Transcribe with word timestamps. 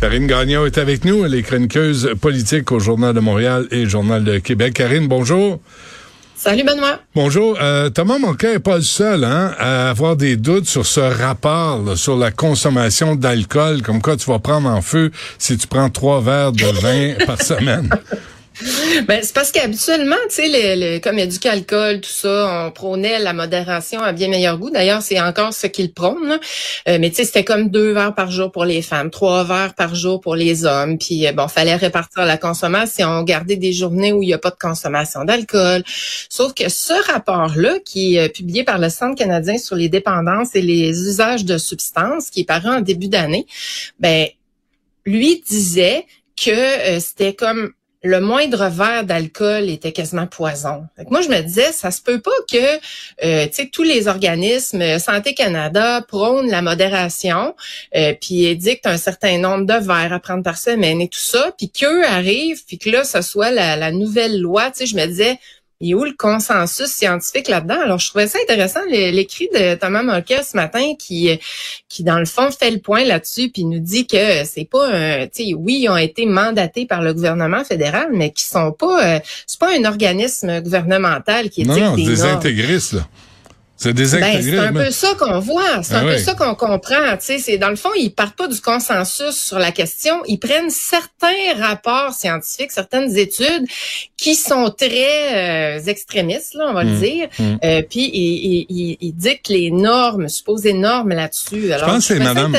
Karine 0.00 0.26
Gagnon 0.26 0.64
est 0.64 0.78
avec 0.78 1.04
nous, 1.04 1.26
elle 1.26 1.34
est 1.34 1.42
chroniqueuse 1.42 2.14
politique 2.18 2.72
au 2.72 2.80
Journal 2.80 3.12
de 3.12 3.20
Montréal 3.20 3.66
et 3.70 3.84
Journal 3.84 4.24
de 4.24 4.38
Québec. 4.38 4.72
Karine, 4.72 5.06
bonjour. 5.08 5.60
Salut 6.34 6.64
Benoît. 6.64 7.00
Bonjour. 7.14 7.58
Euh, 7.60 7.90
Thomas 7.90 8.18
Monquet 8.18 8.54
n'est 8.54 8.60
pas 8.60 8.76
le 8.76 8.82
seul 8.82 9.24
hein, 9.24 9.54
à 9.58 9.90
avoir 9.90 10.16
des 10.16 10.38
doutes 10.38 10.66
sur 10.66 10.86
ce 10.86 11.00
rapport 11.00 11.82
là, 11.82 11.96
sur 11.96 12.16
la 12.16 12.30
consommation 12.30 13.14
d'alcool, 13.14 13.82
comme 13.82 14.00
quoi 14.00 14.16
tu 14.16 14.24
vas 14.30 14.38
prendre 14.38 14.70
en 14.70 14.80
feu 14.80 15.10
si 15.38 15.58
tu 15.58 15.66
prends 15.66 15.90
trois 15.90 16.22
verres 16.22 16.52
de 16.52 16.64
vin 16.64 17.26
par 17.26 17.42
semaine. 17.42 17.90
Ben, 19.06 19.20
c'est 19.22 19.32
parce 19.32 19.52
qu'habituellement, 19.52 20.16
tu 20.28 20.36
sais, 20.36 20.76
le, 20.76 20.98
comme 20.98 21.18
il 21.18 21.24
y 21.24 22.00
tout 22.00 22.10
ça, 22.10 22.66
on 22.66 22.70
prônait 22.70 23.18
la 23.18 23.32
modération 23.32 24.00
à 24.02 24.12
bien 24.12 24.28
meilleur 24.28 24.58
goût. 24.58 24.70
D'ailleurs, 24.70 25.02
c'est 25.02 25.20
encore 25.20 25.54
ce 25.54 25.66
qu'ils 25.66 25.92
prônent. 25.92 26.38
Euh, 26.88 26.98
mais 27.00 27.10
tu 27.10 27.16
sais, 27.16 27.24
c'était 27.24 27.44
comme 27.44 27.70
deux 27.70 27.92
verres 27.92 28.14
par 28.14 28.30
jour 28.30 28.52
pour 28.52 28.64
les 28.64 28.82
femmes, 28.82 29.10
trois 29.10 29.44
verres 29.44 29.74
par 29.74 29.94
jour 29.94 30.20
pour 30.20 30.36
les 30.36 30.64
hommes. 30.64 30.98
Puis 30.98 31.26
euh, 31.26 31.32
bon, 31.32 31.48
fallait 31.48 31.76
répartir 31.76 32.24
la 32.24 32.36
consommation, 32.36 33.08
on 33.08 33.22
gardait 33.22 33.56
des 33.56 33.72
journées 33.72 34.12
où 34.12 34.22
il 34.22 34.26
n'y 34.26 34.34
a 34.34 34.38
pas 34.38 34.50
de 34.50 34.58
consommation 34.60 35.24
d'alcool. 35.24 35.82
Sauf 36.28 36.52
que 36.54 36.68
ce 36.68 36.92
rapport-là, 37.10 37.78
qui 37.84 38.16
est 38.16 38.28
publié 38.28 38.64
par 38.64 38.78
le 38.78 38.90
Centre 38.90 39.16
canadien 39.16 39.58
sur 39.58 39.76
les 39.76 39.88
dépendances 39.88 40.54
et 40.54 40.62
les 40.62 40.90
usages 40.90 41.44
de 41.44 41.58
substances, 41.58 42.30
qui 42.30 42.40
est 42.40 42.44
paru 42.44 42.68
en 42.68 42.80
début 42.80 43.08
d'année, 43.08 43.46
ben 43.98 44.26
lui 45.06 45.42
disait 45.46 46.06
que 46.36 46.50
euh, 46.50 47.00
c'était 47.00 47.34
comme 47.34 47.72
le 48.02 48.20
moindre 48.20 48.68
verre 48.68 49.04
d'alcool 49.04 49.68
était 49.68 49.92
quasiment 49.92 50.26
poison. 50.26 50.86
moi, 51.10 51.20
je 51.20 51.28
me 51.28 51.40
disais, 51.42 51.70
ça 51.72 51.90
se 51.90 52.00
peut 52.00 52.20
pas 52.20 52.30
que 52.50 52.80
euh, 53.24 53.46
tous 53.72 53.82
les 53.82 54.08
organismes, 54.08 54.80
euh, 54.80 54.98
Santé 54.98 55.34
Canada, 55.34 56.02
prônent 56.08 56.50
la 56.50 56.62
modération, 56.62 57.54
euh, 57.94 58.14
puis 58.18 58.46
édictent 58.46 58.86
un 58.86 58.96
certain 58.96 59.38
nombre 59.38 59.66
de 59.66 59.74
verres 59.74 60.14
à 60.14 60.18
prendre 60.18 60.42
par 60.42 60.56
semaine 60.56 61.00
et 61.00 61.08
tout 61.08 61.18
ça, 61.18 61.52
puis 61.58 61.70
qu'eux 61.70 62.04
arrivent, 62.06 62.64
puis 62.64 62.78
que 62.78 62.88
là, 62.88 63.04
ce 63.04 63.20
soit 63.20 63.50
la, 63.50 63.76
la 63.76 63.92
nouvelle 63.92 64.40
loi. 64.40 64.70
Je 64.78 64.96
me 64.96 65.04
disais, 65.06 65.38
il 65.80 65.92
est 65.92 65.94
où 65.94 66.04
le 66.04 66.12
consensus 66.16 66.88
scientifique 66.88 67.48
là-dedans? 67.48 67.80
Alors, 67.82 67.98
je 67.98 68.08
trouvais 68.08 68.26
ça 68.26 68.38
intéressant, 68.42 68.80
l'écrit 68.88 69.48
de 69.54 69.74
Thomas 69.76 70.02
Mulcair 70.02 70.44
ce 70.44 70.56
matin, 70.56 70.94
qui, 70.98 71.30
qui, 71.88 72.04
dans 72.04 72.18
le 72.18 72.26
fond, 72.26 72.50
fait 72.50 72.70
le 72.70 72.78
point 72.78 73.04
là-dessus, 73.04 73.48
puis 73.48 73.64
nous 73.64 73.78
dit 73.78 74.06
que 74.06 74.44
c'est 74.44 74.68
pas 74.70 74.88
un, 74.88 75.26
tu 75.26 75.44
sais, 75.44 75.54
oui, 75.54 75.80
ils 75.82 75.88
ont 75.88 75.96
été 75.96 76.26
mandatés 76.26 76.84
par 76.84 77.00
le 77.00 77.14
gouvernement 77.14 77.64
fédéral, 77.64 78.08
mais 78.12 78.30
qui 78.30 78.44
sont 78.44 78.72
pas, 78.72 79.16
euh, 79.16 79.20
c'est 79.46 79.58
pas 79.58 79.74
un 79.74 79.84
organisme 79.84 80.60
gouvernemental 80.60 81.48
qui 81.48 81.62
est 81.62 81.64
non, 81.64 81.78
non, 81.78 81.94
des, 81.94 82.22
intégristes, 82.24 82.92
là. 82.92 83.08
C'est 83.82 83.94
des 83.94 84.08
ben, 84.08 84.42
C'est 84.42 84.58
un 84.58 84.74
peu 84.74 84.90
ça 84.90 85.14
qu'on 85.18 85.38
voit, 85.38 85.82
c'est 85.82 85.94
un 85.94 86.04
ben 86.04 86.12
peu 86.12 86.18
ça 86.18 86.34
qu'on 86.34 86.54
comprend. 86.54 87.16
Tu 87.16 87.24
sais, 87.24 87.38
c'est 87.38 87.56
dans 87.56 87.70
le 87.70 87.76
fond, 87.76 87.88
ils 87.96 88.10
partent 88.10 88.36
pas 88.36 88.46
du 88.46 88.60
consensus 88.60 89.30
sur 89.30 89.58
la 89.58 89.72
question, 89.72 90.22
ils 90.26 90.36
prennent 90.36 90.68
certains 90.68 91.54
rapports 91.58 92.12
scientifiques, 92.12 92.72
certaines 92.72 93.16
études 93.16 93.64
qui 94.20 94.34
sont 94.34 94.68
très 94.76 95.78
euh, 95.78 95.80
extrémistes, 95.86 96.52
là, 96.52 96.66
on 96.68 96.74
va 96.74 96.84
le 96.84 96.90
mmh. 96.90 97.00
dire, 97.00 97.28
mmh. 97.38 97.44
euh, 97.64 97.82
puis 97.88 98.10
ils, 98.12 98.66
ils, 98.68 98.96
ils, 99.00 99.12
dictent 99.14 99.48
les 99.48 99.70
normes, 99.70 100.28
supposées 100.28 100.74
normes 100.74 101.08
là-dessus. 101.08 101.72
Alors, 101.72 101.88
je 101.88 101.94
pense 101.94 102.08
que 102.08 102.14
c'est 102.14 102.22
Madame, 102.22 102.54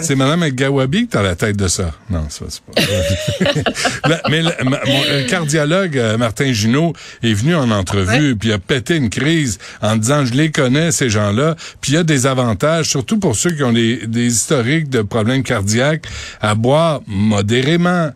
c'est 0.00 0.16
Madame 0.16 0.48
Gawabi 0.48 1.06
qui 1.06 1.16
a 1.16 1.22
la 1.22 1.36
tête 1.36 1.56
de 1.56 1.68
ça. 1.68 1.92
Non, 2.10 2.24
ça 2.28 2.46
c'est 2.48 2.62
pas. 2.64 4.18
mais 4.28 4.42
le, 4.42 5.28
cardiologue 5.28 5.96
euh, 5.98 6.18
Martin 6.18 6.52
Junot 6.52 6.94
est 7.22 7.32
venu 7.32 7.54
en 7.54 7.70
entrevue 7.70 8.34
puis 8.34 8.52
a 8.52 8.58
pété 8.58 8.96
une 8.96 9.08
crise 9.08 9.58
en 9.82 9.96
disant 9.96 10.24
je 10.24 10.32
l'ai 10.32 10.50
ces 10.90 11.10
gens-là. 11.10 11.54
Puis 11.80 11.92
il 11.92 11.94
y 11.94 11.98
a 11.98 12.02
des 12.02 12.26
avantages, 12.26 12.88
surtout 12.88 13.20
pour 13.20 13.36
ceux 13.36 13.52
qui 13.52 13.62
ont 13.62 13.72
des, 13.72 14.00
historiques 14.14 14.88
de 14.88 15.02
problèmes 15.02 15.44
cardiaques, 15.44 16.06
à 16.40 16.56
boire 16.56 17.02
modérément 17.06 18.10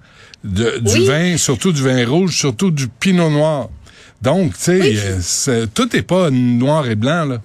de, 0.48 0.78
du 0.78 1.04
vin, 1.06 1.36
surtout 1.36 1.72
du 1.72 1.82
vin 1.82 2.06
rouge, 2.06 2.36
surtout 2.36 2.70
du 2.70 2.88
pinot 2.88 3.30
noir. 3.30 3.68
Donc, 4.20 4.54
tu 4.58 4.96
sais, 5.20 5.66
tout 5.74 5.94
est 5.94 6.02
pas 6.02 6.30
noir 6.30 6.88
et 6.88 6.96
blanc, 6.96 7.24
là. 7.24 7.42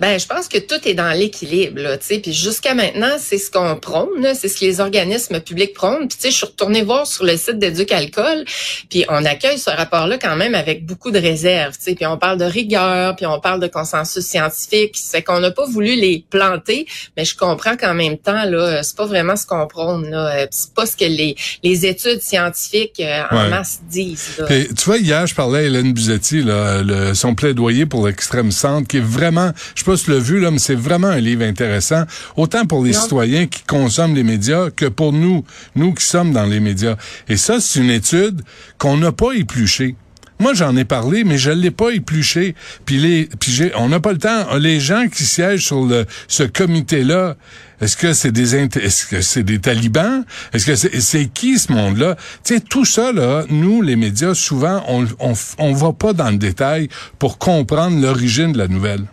Ben, 0.00 0.18
je 0.18 0.26
pense 0.26 0.48
que 0.48 0.56
tout 0.56 0.88
est 0.88 0.94
dans 0.94 1.12
l'équilibre, 1.12 1.80
là, 1.80 1.98
tu 1.98 2.06
sais. 2.06 2.18
Puis 2.18 2.32
jusqu'à 2.32 2.74
maintenant, 2.74 3.16
c'est 3.18 3.36
ce 3.36 3.50
qu'on 3.50 3.76
prône, 3.76 4.26
c'est 4.34 4.48
ce 4.48 4.58
que 4.58 4.64
les 4.64 4.80
organismes 4.80 5.40
publics 5.40 5.74
prônent. 5.74 6.08
Puis 6.08 6.16
tu 6.16 6.22
sais, 6.22 6.30
je 6.30 6.36
suis 6.36 6.46
retournée 6.46 6.82
voir 6.82 7.06
sur 7.06 7.24
le 7.24 7.36
site 7.36 7.58
d'Éduc-Alcool, 7.58 8.44
puis 8.88 9.04
on 9.10 9.24
accueille 9.26 9.58
ce 9.58 9.68
rapport-là 9.68 10.16
quand 10.16 10.36
même 10.36 10.54
avec 10.54 10.86
beaucoup 10.86 11.10
de 11.10 11.18
réserves, 11.18 11.76
tu 11.76 11.84
sais. 11.84 11.94
Puis 11.94 12.06
on 12.06 12.16
parle 12.16 12.38
de 12.38 12.44
rigueur, 12.44 13.14
puis 13.14 13.26
on 13.26 13.40
parle 13.40 13.60
de 13.60 13.66
consensus 13.66 14.24
scientifique. 14.24 14.96
C'est 14.96 15.22
qu'on 15.22 15.40
n'a 15.40 15.50
pas 15.50 15.66
voulu 15.66 15.94
les 15.96 16.24
planter, 16.30 16.86
mais 17.16 17.26
je 17.26 17.36
comprends 17.36 17.76
qu'en 17.76 17.94
même 17.94 18.16
temps, 18.16 18.44
là, 18.44 18.82
c'est 18.82 18.96
pas 18.96 19.06
vraiment 19.06 19.36
ce 19.36 19.44
qu'on 19.46 19.66
prône, 19.66 20.10
là. 20.10 20.46
C'est 20.50 20.72
pas 20.72 20.86
ce 20.86 20.96
que 20.96 21.04
les, 21.04 21.36
les 21.62 21.84
études 21.84 22.22
scientifiques 22.22 23.00
euh, 23.00 23.22
en 23.30 23.48
masse 23.50 23.80
disent. 23.90 24.42
tu 24.48 24.84
vois, 24.84 24.98
hier, 24.98 25.26
je 25.26 25.34
parlais 25.34 25.58
à 25.58 25.62
Hélène 25.62 25.92
Buzetti, 25.92 26.42
là, 26.42 26.82
le, 26.82 27.12
son 27.12 27.34
plaidoyer 27.34 27.84
pour 27.84 28.06
l'extrême 28.06 28.50
centre, 28.50 28.88
qui 28.88 28.96
est 28.96 29.04
vraiment, 29.04 29.52
je 29.74 29.84
le 30.08 30.18
vu, 30.18 30.40
là, 30.40 30.50
mais 30.50 30.58
c'est 30.58 30.74
vraiment 30.74 31.08
un 31.08 31.20
livre 31.20 31.44
intéressant, 31.44 32.04
autant 32.36 32.66
pour 32.66 32.84
les 32.84 32.92
citoyens 32.92 33.46
qui 33.46 33.62
consomment 33.62 34.14
les 34.14 34.24
médias 34.24 34.70
que 34.70 34.86
pour 34.86 35.12
nous, 35.12 35.44
nous 35.74 35.94
qui 35.94 36.04
sommes 36.04 36.32
dans 36.32 36.46
les 36.46 36.60
médias. 36.60 36.96
Et 37.28 37.36
ça, 37.36 37.60
c'est 37.60 37.80
une 37.80 37.90
étude 37.90 38.42
qu'on 38.78 38.96
n'a 38.96 39.12
pas 39.12 39.32
épluchée. 39.32 39.96
Moi, 40.40 40.54
j'en 40.54 40.74
ai 40.74 40.86
parlé, 40.86 41.22
mais 41.22 41.36
je 41.36 41.50
l'ai 41.50 41.70
pas 41.70 41.90
épluché. 41.90 42.54
Puis 42.86 42.96
les, 42.96 43.28
puis 43.38 43.70
on 43.76 43.90
n'a 43.90 44.00
pas 44.00 44.12
le 44.12 44.18
temps. 44.18 44.56
Les 44.56 44.80
gens 44.80 45.06
qui 45.06 45.24
siègent 45.24 45.66
sur 45.66 45.84
le, 45.84 46.06
ce 46.28 46.44
comité-là, 46.44 47.36
est-ce 47.82 47.94
que 47.94 48.14
c'est 48.14 48.32
des, 48.32 48.56
est-ce 48.56 49.06
que 49.06 49.20
c'est 49.20 49.42
des 49.42 49.58
talibans? 49.58 50.24
Est-ce 50.54 50.64
que 50.64 50.76
c'est, 50.76 50.98
c'est 51.00 51.26
qui 51.26 51.58
ce 51.58 51.70
monde-là? 51.70 52.16
Tu 52.42 52.54
sais, 52.54 52.60
tout 52.60 52.86
ça 52.86 53.12
là, 53.12 53.44
nous 53.50 53.82
les 53.82 53.96
médias, 53.96 54.32
souvent, 54.34 54.82
on, 54.88 55.06
on, 55.18 55.34
on 55.58 55.72
va 55.74 55.92
pas 55.92 56.14
dans 56.14 56.30
le 56.30 56.38
détail 56.38 56.88
pour 57.18 57.36
comprendre 57.36 58.00
l'origine 58.00 58.52
de 58.52 58.58
la 58.58 58.68
nouvelle. 58.68 59.04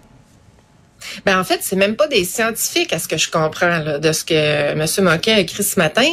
Ben 1.26 1.40
en 1.40 1.44
fait, 1.44 1.60
c'est 1.62 1.76
même 1.76 1.96
pas 1.96 2.08
des 2.08 2.24
scientifiques, 2.24 2.94
à 2.94 3.00
ce 3.00 3.08
que 3.08 3.18
je 3.18 3.30
comprends 3.30 3.80
là, 3.80 4.00
de 4.00 4.12
ce 4.12 4.24
que 4.24 4.34
M. 4.34 4.86
Moquet 5.00 5.32
a 5.32 5.40
écrit 5.40 5.64
ce 5.64 5.80
matin. 5.80 6.08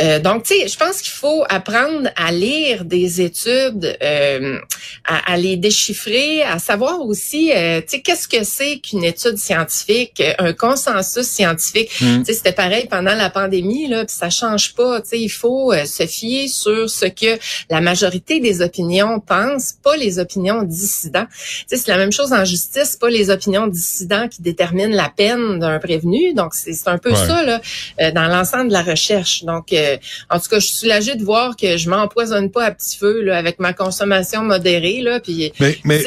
Euh, 0.00 0.18
donc, 0.18 0.44
tu 0.44 0.54
sais, 0.54 0.68
je 0.68 0.76
pense 0.76 1.00
qu'il 1.00 1.12
faut 1.12 1.44
apprendre 1.48 2.10
à 2.16 2.32
lire 2.32 2.84
des 2.84 3.20
études, 3.20 3.96
euh, 4.02 4.58
à, 5.04 5.36
les 5.36 5.56
déchiffrer, 5.56 6.42
à 6.42 6.58
savoir 6.58 7.00
aussi, 7.00 7.52
euh, 7.52 7.80
tu 7.80 7.88
sais, 7.88 8.00
qu'est-ce 8.00 8.28
que 8.28 8.44
c'est 8.44 8.78
qu'une 8.78 9.04
étude 9.04 9.36
scientifique, 9.36 10.22
un 10.38 10.52
consensus 10.52 11.26
scientifique. 11.26 11.90
Hmm. 12.00 12.20
Tu 12.20 12.26
sais, 12.26 12.34
c'était 12.34 12.52
pareil 12.52 12.86
pendant 12.88 13.14
la 13.14 13.30
pandémie 13.30 13.88
là, 13.88 14.04
puis 14.04 14.14
ça 14.14 14.30
change 14.30 14.74
pas. 14.74 15.00
Tu 15.00 15.08
sais, 15.08 15.20
il 15.20 15.28
faut 15.28 15.72
se 15.84 16.06
fier 16.06 16.48
sur 16.48 16.88
ce 16.88 17.06
que 17.06 17.38
la 17.70 17.80
majorité 17.80 18.40
des 18.40 18.62
opinions 18.62 19.20
pensent, 19.20 19.74
pas 19.82 19.96
les 19.96 20.18
opinions 20.18 20.62
dissidents. 20.62 21.26
Tu 21.30 21.64
sais, 21.66 21.76
c'est 21.76 21.88
la 21.88 21.98
même 21.98 22.12
chose 22.12 22.32
en 22.32 22.44
justice, 22.44 22.96
pas 22.96 23.10
les 23.10 23.30
opinions 23.30 23.66
dissidents 23.66 24.28
qui 24.32 24.42
détermine 24.42 24.90
la 24.90 25.08
peine 25.14 25.58
d'un 25.58 25.78
prévenu. 25.78 26.34
Donc, 26.34 26.54
c'est 26.54 26.88
un 26.88 26.98
peu 26.98 27.14
ça 27.14 27.42
là, 27.42 27.60
euh, 28.00 28.10
dans 28.12 28.26
l'ensemble 28.28 28.68
de 28.68 28.72
la 28.72 28.82
recherche. 28.82 29.44
Donc, 29.44 29.72
euh, 29.72 29.96
en 30.30 30.38
tout 30.38 30.48
cas, 30.48 30.58
je 30.58 30.66
suis 30.66 30.76
soulagée 30.76 31.14
de 31.14 31.24
voir 31.24 31.56
que 31.56 31.76
je 31.76 31.88
m'empoisonne 31.88 32.50
pas 32.50 32.64
à 32.64 32.70
petit 32.70 32.96
feu 32.96 33.22
là, 33.22 33.36
avec 33.36 33.58
ma 33.58 33.72
consommation 33.72 34.42
modérée. 34.42 35.00
Là, 35.00 35.20
puis, 35.20 35.52
mais 35.60 35.78
mais 35.84 36.02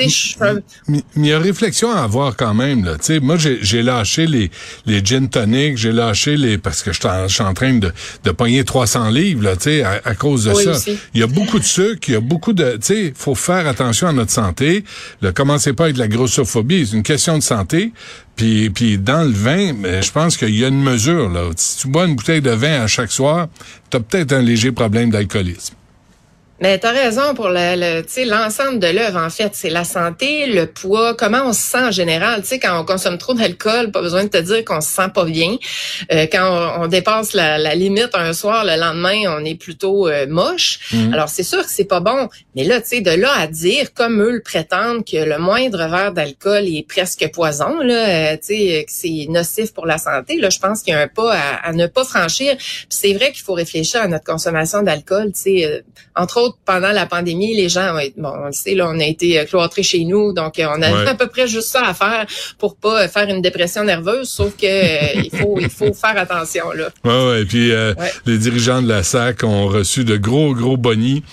il 1.15 1.25
y 1.25 1.33
a 1.33 1.39
réflexion 1.39 1.91
à 1.91 2.01
avoir 2.01 2.35
quand 2.35 2.53
même. 2.53 2.85
Là. 2.85 2.97
sais, 3.01 3.19
moi, 3.19 3.37
j'ai 3.37 3.83
lâché 3.83 4.25
les, 4.25 4.51
les 4.85 5.03
gin 5.03 5.29
tonic, 5.29 5.77
j'ai 5.77 5.91
lâché 5.91 6.37
les... 6.37 6.57
parce 6.57 6.81
que 6.83 6.91
je 6.91 6.99
suis 7.27 7.43
en 7.43 7.53
train 7.53 7.73
de, 7.73 7.91
de 8.23 8.31
pogner 8.31 8.63
300 8.63 9.09
livres 9.09 9.43
là, 9.43 9.53
à, 9.85 10.09
à 10.09 10.15
cause 10.15 10.45
de 10.45 10.53
ça. 10.53 10.91
Il 11.13 11.19
y 11.19 11.23
a 11.23 11.27
beaucoup 11.27 11.59
de 11.59 11.63
sucre, 11.63 12.07
il 12.07 12.13
y 12.13 12.17
a 12.17 12.21
beaucoup 12.21 12.53
de... 12.53 12.73
Tu 12.73 12.79
sais, 12.81 13.13
faut 13.15 13.35
faire 13.35 13.67
attention 13.67 14.07
à 14.07 14.13
notre 14.13 14.31
santé. 14.31 14.83
Ne 15.21 15.31
commencez 15.31 15.73
pas 15.73 15.85
avec 15.85 15.97
la 15.97 16.07
grossophobie, 16.07 16.87
c'est 16.87 16.95
une 16.95 17.03
question 17.03 17.37
de 17.37 17.43
santé. 17.43 17.91
Puis, 18.35 18.69
puis 18.69 18.97
dans 18.97 19.23
le 19.23 19.31
vin, 19.31 19.73
je 20.01 20.11
pense 20.11 20.35
qu'il 20.37 20.55
y 20.55 20.65
a 20.65 20.67
une 20.67 20.83
mesure. 20.83 21.29
là. 21.29 21.49
Si 21.55 21.79
tu 21.79 21.87
bois 21.87 22.05
une 22.05 22.15
bouteille 22.15 22.41
de 22.41 22.51
vin 22.51 22.81
à 22.81 22.87
chaque 22.87 23.11
soir, 23.11 23.47
tu 23.89 23.97
as 23.97 23.99
peut-être 23.99 24.33
un 24.33 24.41
léger 24.41 24.71
problème 24.71 25.09
d'alcoolisme. 25.09 25.75
Mais 26.61 26.79
tu 26.79 26.87
as 26.87 26.91
raison 26.91 27.33
pour 27.33 27.49
le, 27.49 27.75
le 27.75 28.25
l'ensemble 28.29 28.79
de 28.79 28.87
l'œuvre, 28.87 29.19
en 29.19 29.29
fait. 29.29 29.51
C'est 29.53 29.69
la 29.69 29.83
santé, 29.83 30.47
le 30.47 30.67
poids, 30.67 31.13
comment 31.13 31.43
on 31.45 31.53
se 31.53 31.61
sent 31.61 31.83
en 31.83 31.91
général. 31.91 32.41
Tu 32.41 32.47
sais, 32.47 32.59
quand 32.59 32.79
on 32.79 32.85
consomme 32.85 33.17
trop 33.17 33.33
d'alcool, 33.33 33.91
pas 33.91 34.01
besoin 34.01 34.23
de 34.23 34.29
te 34.29 34.37
dire 34.37 34.63
qu'on 34.63 34.79
se 34.79 34.87
sent 34.87 35.09
pas 35.13 35.25
bien. 35.25 35.57
Euh, 36.13 36.27
quand 36.31 36.79
on, 36.79 36.87
dépasse 36.87 37.33
la, 37.33 37.75
limite 37.75 38.11
un 38.13 38.31
soir, 38.31 38.63
le 38.63 38.79
lendemain, 38.79 39.37
on 39.37 39.43
est 39.43 39.55
plutôt 39.55 40.07
euh, 40.07 40.27
moche. 40.27 40.79
Mhm. 40.93 41.13
Alors, 41.13 41.27
c'est 41.27 41.43
sûr 41.43 41.61
que 41.61 41.69
c'est 41.69 41.83
pas 41.83 41.99
bon. 41.99 42.29
Mais 42.55 42.63
là, 42.63 42.79
tu 42.79 42.87
sais, 42.87 43.01
de 43.01 43.11
là 43.11 43.33
à 43.37 43.47
dire, 43.47 43.93
comme 43.93 44.21
eux 44.21 44.31
le 44.31 44.41
prétendent, 44.41 45.03
que 45.03 45.17
le 45.17 45.37
moindre 45.37 45.89
verre 45.89 46.13
d'alcool 46.13 46.63
est 46.67 46.87
presque 46.87 47.29
poison, 47.33 47.81
là, 47.81 48.33
euh, 48.33 48.37
tu 48.37 48.55
sais, 48.55 48.85
que 48.87 48.93
c'est 48.93 49.25
nocif 49.27 49.73
pour 49.73 49.85
la 49.85 49.97
santé, 49.97 50.37
là, 50.39 50.49
je 50.49 50.59
pense 50.59 50.83
qu'il 50.83 50.93
y 50.93 50.95
a 50.95 51.01
un 51.01 51.07
pas 51.09 51.35
à, 51.63 51.73
ne 51.73 51.87
pas 51.87 52.05
franchir. 52.05 52.55
C'est 52.87 53.13
vrai 53.13 53.33
qu'il 53.33 53.43
faut 53.43 53.53
réfléchir 53.53 54.01
à 54.01 54.07
notre 54.07 54.23
consommation 54.23 54.83
d'alcool, 54.83 55.33
tu 55.33 55.41
sais, 55.41 55.83
entre 56.15 56.39
autres 56.39 56.44
pendant 56.65 56.91
la 56.91 57.05
pandémie, 57.05 57.55
les 57.55 57.69
gens, 57.69 57.97
bon, 58.17 58.31
on 58.43 58.45
le 58.47 58.51
sait, 58.51 58.75
là, 58.75 58.89
on 58.89 58.99
a 58.99 59.05
été 59.05 59.39
euh, 59.39 59.45
cloîtrés 59.45 59.83
chez 59.83 60.03
nous, 60.05 60.33
donc 60.33 60.59
euh, 60.59 60.65
on 60.75 60.81
a 60.81 61.09
à 61.09 61.15
peu 61.15 61.27
près 61.27 61.47
juste 61.47 61.69
ça 61.69 61.85
à 61.85 61.93
faire 61.93 62.25
pour 62.57 62.75
pas 62.75 63.03
euh, 63.03 63.07
faire 63.07 63.29
une 63.29 63.41
dépression 63.41 63.83
nerveuse, 63.83 64.29
sauf 64.29 64.55
que 64.55 65.17
il 65.23 65.35
faut 65.35 65.57
il 65.59 65.69
faut 65.69 65.93
faire 65.93 66.17
attention 66.17 66.71
là. 66.71 66.89
Ouais, 67.03 67.27
ouais. 67.27 67.41
Et 67.41 67.45
puis 67.45 67.71
les 68.25 68.37
dirigeants 68.37 68.81
de 68.81 68.87
la 68.87 69.03
SAC 69.03 69.43
ont 69.43 69.67
reçu 69.67 70.03
de 70.03 70.17
gros 70.17 70.53
gros 70.53 70.77
bonnies. 70.77 71.23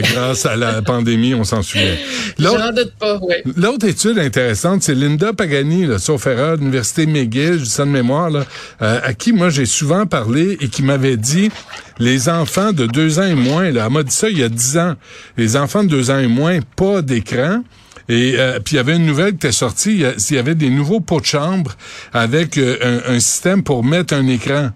Grâce 0.00 0.46
à 0.46 0.56
la 0.56 0.82
pandémie, 0.82 1.34
on 1.34 1.44
s'en 1.44 1.62
souvient. 1.62 1.96
J'en 2.38 2.72
doute 2.72 2.92
pas, 2.98 3.18
oui. 3.20 3.34
L'autre 3.56 3.86
étude 3.86 4.18
intéressante, 4.18 4.82
c'est 4.82 4.94
Linda 4.94 5.32
Pagani, 5.32 5.86
là, 5.86 5.98
sauf 5.98 6.26
erreur, 6.26 6.56
de 6.56 6.60
l'Université 6.60 7.06
McGill, 7.06 7.54
je 7.58 7.64
dis 7.64 7.70
ça 7.70 7.84
de 7.84 7.90
mémoire, 7.90 8.30
là, 8.30 8.44
à 8.80 9.12
qui 9.14 9.32
moi 9.32 9.50
j'ai 9.50 9.66
souvent 9.66 10.06
parlé 10.06 10.56
et 10.60 10.68
qui 10.68 10.82
m'avait 10.82 11.16
dit 11.16 11.50
les 11.98 12.28
enfants 12.28 12.72
de 12.72 12.86
deux 12.86 13.18
ans 13.18 13.26
et 13.26 13.34
moins, 13.34 13.70
là, 13.70 13.84
elle 13.86 13.92
m'a 13.92 14.02
dit 14.02 14.14
ça 14.14 14.28
il 14.28 14.38
y 14.38 14.42
a 14.42 14.48
dix 14.48 14.78
ans, 14.78 14.94
les 15.36 15.56
enfants 15.56 15.84
de 15.84 15.88
deux 15.88 16.10
ans 16.10 16.18
et 16.18 16.26
moins, 16.26 16.60
pas 16.76 17.02
d'écran. 17.02 17.62
Et 18.08 18.34
euh, 18.38 18.58
puis 18.58 18.74
il 18.74 18.76
y 18.76 18.80
avait 18.80 18.96
une 18.96 19.06
nouvelle 19.06 19.30
qui 19.30 19.46
était 19.46 19.52
sortie, 19.52 20.02
il 20.02 20.34
y 20.34 20.38
avait 20.38 20.56
des 20.56 20.70
nouveaux 20.70 21.00
pots 21.00 21.20
de 21.20 21.26
chambre 21.26 21.76
avec 22.12 22.58
euh, 22.58 23.00
un, 23.06 23.20
système 23.20 23.62
pour 23.62 23.84
mettre 23.84 24.14
un 24.14 24.26
écran. 24.26 24.70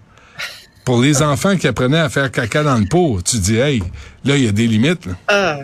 Pour 0.85 1.01
les 1.01 1.21
enfants 1.23 1.57
qui 1.57 1.67
apprenaient 1.67 1.99
à 1.99 2.09
faire 2.09 2.31
caca 2.31 2.63
dans 2.63 2.77
le 2.77 2.85
pot, 2.85 3.19
tu 3.25 3.37
dis, 3.39 3.57
hey, 3.57 3.81
là, 4.25 4.37
il 4.37 4.43
y 4.43 4.47
a 4.47 4.51
des 4.51 4.67
limites. 4.67 5.05
Là. 5.05 5.13
Ah. 5.27 5.57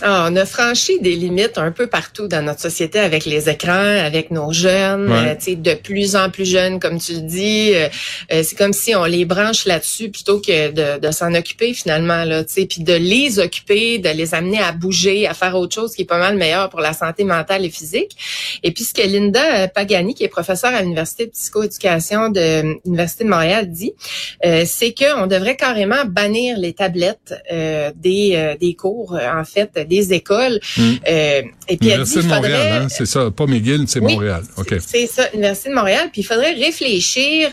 Ah, 0.00 0.28
on 0.30 0.36
a 0.36 0.46
franchi 0.46 1.00
des 1.00 1.16
limites 1.16 1.58
un 1.58 1.72
peu 1.72 1.88
partout 1.88 2.28
dans 2.28 2.40
notre 2.40 2.60
société 2.60 3.00
avec 3.00 3.24
les 3.24 3.48
écrans, 3.48 3.72
avec 3.72 4.30
nos 4.30 4.52
jeunes, 4.52 5.10
euh, 5.10 5.34
de 5.34 5.74
plus 5.74 6.14
en 6.14 6.30
plus 6.30 6.44
jeunes, 6.44 6.78
comme 6.78 7.00
tu 7.00 7.14
le 7.14 7.22
dis. 7.22 7.72
Euh, 7.74 7.88
euh, 8.32 8.42
c'est 8.44 8.56
comme 8.56 8.72
si 8.72 8.94
on 8.94 9.04
les 9.04 9.24
branche 9.24 9.66
là-dessus 9.66 10.10
plutôt 10.10 10.40
que 10.40 10.70
de, 10.70 11.00
de 11.00 11.10
s'en 11.10 11.34
occuper 11.34 11.74
finalement, 11.74 12.22
là, 12.24 12.44
puis 12.44 12.82
de 12.84 12.94
les 12.94 13.40
occuper, 13.40 13.98
de 13.98 14.10
les 14.10 14.34
amener 14.34 14.60
à 14.60 14.70
bouger, 14.70 15.26
à 15.26 15.34
faire 15.34 15.56
autre 15.56 15.74
chose 15.74 15.94
qui 15.94 16.02
est 16.02 16.08
pas 16.08 16.18
mal 16.18 16.36
meilleur 16.36 16.68
pour 16.70 16.80
la 16.80 16.92
santé 16.92 17.24
mentale 17.24 17.64
et 17.64 17.70
physique. 17.70 18.16
Et 18.62 18.70
puis 18.70 18.84
ce 18.84 18.94
que 18.94 19.02
Linda 19.02 19.66
Pagani, 19.66 20.14
qui 20.14 20.22
est 20.22 20.28
professeure 20.28 20.74
à 20.74 20.82
l'Université 20.82 21.26
de 21.26 21.32
psychoéducation 21.32 22.28
de 22.28 22.78
l'Université 22.84 23.24
de 23.24 23.30
Montréal, 23.30 23.68
dit, 23.68 23.94
c'est 24.42 24.94
qu'on 24.94 25.26
devrait 25.26 25.56
carrément 25.56 26.04
bannir 26.06 26.56
les 26.56 26.72
tablettes 26.72 27.34
des, 27.50 28.56
des 28.60 28.74
cours, 28.74 29.18
en 29.20 29.44
fait, 29.44 29.87
des 29.88 30.12
écoles. 30.12 30.60
Hmm. 30.76 30.94
Euh, 31.08 31.42
et 31.68 31.76
puis 31.76 31.88
Université 31.88 32.22
de 32.22 32.28
Montréal, 32.28 32.82
hein? 32.82 32.86
c'est 32.88 33.06
ça, 33.06 33.30
pas 33.30 33.46
McGill, 33.46 33.84
c'est 33.88 34.00
Montréal. 34.00 34.42
Ok. 34.56 34.76
C'est 34.86 35.06
ça, 35.06 35.28
Université 35.32 35.70
de 35.70 35.74
Montréal. 35.74 36.08
Puis 36.12 36.22
il 36.22 36.24
faudrait 36.24 36.54
réfléchir. 36.54 37.50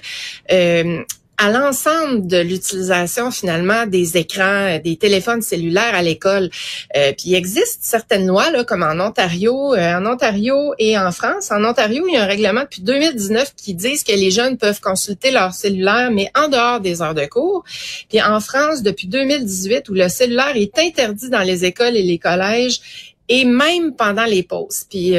Euh, 0.51 1.03
à 1.37 1.51
l'ensemble 1.51 2.27
de 2.27 2.37
l'utilisation 2.37 3.31
finalement 3.31 3.85
des 3.85 4.17
écrans, 4.17 4.75
euh, 4.75 4.79
des 4.79 4.95
téléphones 4.95 5.41
cellulaires 5.41 5.93
à 5.93 6.01
l'école. 6.01 6.49
Euh, 6.95 7.11
puis 7.11 7.31
il 7.31 7.35
existe 7.35 7.79
certaines 7.81 8.27
lois 8.27 8.51
là, 8.51 8.63
comme 8.63 8.83
en 8.83 8.99
Ontario, 8.99 9.73
euh, 9.73 9.95
en 9.95 10.05
Ontario 10.05 10.73
et 10.79 10.97
en 10.97 11.11
France. 11.11 11.51
En 11.51 11.63
Ontario, 11.63 12.05
il 12.07 12.13
y 12.13 12.17
a 12.17 12.23
un 12.23 12.27
règlement 12.27 12.61
depuis 12.61 12.81
2019 12.81 13.53
qui 13.55 13.73
dit 13.73 14.03
que 14.03 14.13
les 14.13 14.31
jeunes 14.31 14.57
peuvent 14.57 14.81
consulter 14.81 15.31
leur 15.31 15.53
cellulaire, 15.53 16.11
mais 16.11 16.29
en 16.35 16.47
dehors 16.47 16.79
des 16.79 17.01
heures 17.01 17.15
de 17.15 17.25
cours. 17.25 17.63
Puis 18.09 18.21
en 18.21 18.39
France, 18.39 18.81
depuis 18.81 19.07
2018, 19.07 19.89
où 19.89 19.93
le 19.93 20.09
cellulaire 20.09 20.55
est 20.55 20.77
interdit 20.79 21.29
dans 21.29 21.43
les 21.43 21.65
écoles 21.65 21.95
et 21.97 22.03
les 22.03 22.17
collèges 22.17 23.13
et 23.27 23.45
même 23.45 23.95
pendant 23.95 24.25
les 24.25 24.43
pauses. 24.43 24.85
Puis 24.89 25.15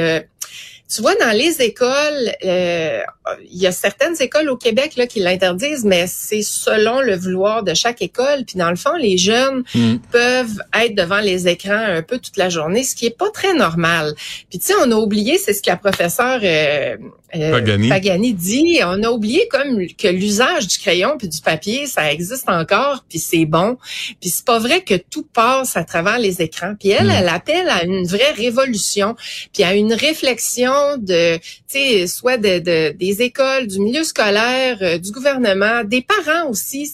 tu 0.88 1.02
vois, 1.02 1.16
dans 1.16 1.36
les 1.36 1.62
écoles, 1.62 2.32
euh, 2.44 3.00
il 3.50 3.58
y 3.58 3.66
a 3.66 3.72
certaines 3.72 4.20
écoles 4.20 4.48
au 4.48 4.56
Québec 4.56 4.92
là, 4.96 5.06
qui 5.06 5.20
l'interdisent, 5.20 5.84
mais 5.84 6.06
c'est 6.06 6.42
selon 6.42 7.00
le 7.00 7.16
vouloir 7.16 7.62
de 7.62 7.74
chaque 7.74 8.02
école. 8.02 8.44
Puis 8.46 8.58
dans 8.58 8.70
le 8.70 8.76
fond, 8.76 8.94
les 8.94 9.18
jeunes 9.18 9.64
mm. 9.74 9.96
peuvent 10.12 10.62
être 10.80 10.94
devant 10.94 11.20
les 11.20 11.48
écrans 11.48 11.72
un 11.74 12.02
peu 12.02 12.18
toute 12.18 12.36
la 12.36 12.48
journée, 12.48 12.84
ce 12.84 12.94
qui 12.94 13.06
est 13.06 13.16
pas 13.16 13.30
très 13.30 13.54
normal. 13.54 14.14
Puis 14.50 14.58
tu 14.58 14.66
sais, 14.66 14.74
on 14.84 14.90
a 14.90 14.94
oublié, 14.94 15.38
c'est 15.38 15.52
ce 15.52 15.62
que 15.62 15.70
la 15.70 15.76
professeure 15.76 16.40
euh, 16.42 16.96
euh, 17.34 17.88
Pagani. 17.88 18.32
dit, 18.34 18.78
on 18.84 19.02
a 19.02 19.10
oublié 19.10 19.48
comme 19.50 19.86
que 19.98 20.08
l'usage 20.08 20.68
du 20.68 20.78
crayon 20.78 21.16
puis 21.18 21.28
du 21.28 21.40
papier, 21.40 21.86
ça 21.86 22.12
existe 22.12 22.48
encore, 22.48 23.04
puis 23.08 23.18
c'est 23.18 23.44
bon. 23.44 23.76
Puis 24.20 24.30
c'est 24.30 24.44
pas 24.44 24.58
vrai 24.58 24.82
que 24.82 24.94
tout 24.94 25.26
passe 25.32 25.76
à 25.76 25.84
travers 25.84 26.18
les 26.18 26.40
écrans. 26.40 26.74
Puis 26.78 26.90
elle, 26.90 27.08
mm. 27.08 27.10
elle 27.10 27.28
appelle 27.28 27.68
à 27.68 27.84
une 27.84 28.06
vraie 28.06 28.30
révolution, 28.30 29.16
puis 29.52 29.64
à 29.64 29.74
une 29.74 29.92
réflexion 29.92 30.96
de, 30.98 31.36
tu 31.36 31.42
sais, 31.66 32.06
soit 32.06 32.36
de, 32.36 32.92
des 32.92 33.15
écoles, 33.20 33.66
du 33.66 33.80
milieu 33.80 34.04
scolaire, 34.04 34.78
euh, 34.82 34.98
du 34.98 35.10
gouvernement, 35.10 35.84
des 35.84 36.02
parents 36.02 36.48
aussi 36.48 36.90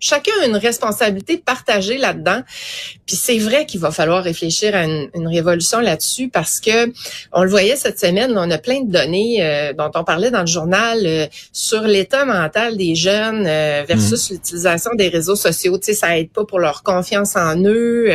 chacun 0.00 0.32
a 0.42 0.46
une 0.46 0.56
responsabilité 0.56 1.36
partagée 1.36 1.98
là-dedans. 1.98 2.42
Puis 3.06 3.16
c'est 3.16 3.38
vrai 3.38 3.66
qu'il 3.66 3.80
va 3.80 3.90
falloir 3.90 4.24
réfléchir 4.24 4.74
à 4.74 4.84
une, 4.84 5.10
révolution 5.30 5.80
là-dessus 5.80 6.28
parce 6.28 6.58
que 6.58 6.90
on 7.32 7.44
le 7.44 7.50
voyait 7.50 7.76
cette 7.76 8.00
semaine, 8.00 8.32
on 8.36 8.50
a 8.50 8.58
plein 8.58 8.80
de 8.80 8.90
données 8.90 9.38
euh, 9.40 9.72
dont 9.74 9.90
on 9.94 10.02
parlait 10.02 10.30
dans 10.30 10.40
le 10.40 10.46
journal 10.46 10.98
euh, 11.04 11.26
sur 11.52 11.82
l'état 11.82 12.24
mental 12.24 12.76
des 12.76 12.94
jeunes 12.94 13.46
euh, 13.46 13.84
versus 13.86 14.30
mmh. 14.30 14.32
l'utilisation 14.32 14.90
des 14.96 15.08
réseaux 15.08 15.36
sociaux. 15.36 15.78
Tu 15.78 15.86
sais, 15.86 15.94
ça 15.94 16.18
aide 16.18 16.30
pas 16.30 16.44
pour 16.44 16.58
leur 16.58 16.82
confiance 16.82 17.36
en 17.36 17.62
eux. 17.62 18.10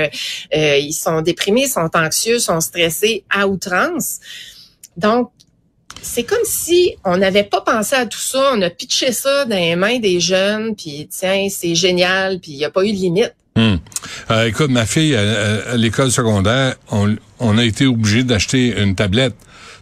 ils 0.51 0.93
sont 0.93 1.21
déprimés, 1.21 1.67
sont 1.67 1.89
anxieux, 1.93 2.39
sont 2.39 2.59
stressés 2.59 3.23
à 3.29 3.47
outrance. 3.47 4.19
Donc, 4.97 5.31
c'est 6.05 6.23
comme 6.23 6.45
si 6.45 6.95
on 7.03 7.17
n'avait 7.17 7.43
pas 7.43 7.61
pensé 7.61 7.95
à 7.95 8.05
tout 8.05 8.19
ça, 8.19 8.51
on 8.53 8.61
a 8.61 8.69
pitché 8.69 9.11
ça 9.11 9.45
dans 9.45 9.55
les 9.55 9.75
mains 9.75 9.99
des 9.99 10.19
jeunes, 10.19 10.75
puis 10.75 11.09
tiens, 11.11 11.47
c'est 11.49 11.75
génial, 11.75 12.39
puis 12.39 12.51
il 12.51 12.57
n'y 12.57 12.65
a 12.65 12.69
pas 12.69 12.85
eu 12.85 12.91
de 12.91 12.97
limite. 12.97 13.33
Hmm. 13.55 13.77
Euh, 14.31 14.47
écoute, 14.47 14.69
ma 14.69 14.85
fille, 14.85 15.15
à, 15.15 15.75
l'école 15.77 16.11
secondaire, 16.11 16.75
on, 16.91 17.57
a 17.57 17.63
été 17.63 17.87
obligé 17.87 18.23
d'acheter 18.23 18.79
une 18.79 18.95
tablette. 18.95 19.35